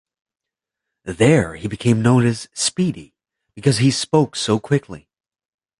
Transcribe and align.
There 1.03 1.53
he 1.57 1.67
became 1.67 2.01
known 2.01 2.25
as 2.25 2.49
'Speedy', 2.55 3.13
because 3.53 3.77
he 3.77 3.91
spoke 3.91 4.35
so 4.35 4.59
quickly. 4.59 5.11